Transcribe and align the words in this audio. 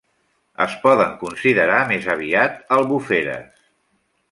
Es 0.63 0.77
poden 0.85 1.11
considerar 1.25 1.77
més 1.93 2.09
aviat 2.15 2.57
albuferes. 2.79 3.63